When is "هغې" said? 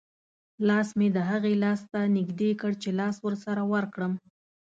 1.29-1.53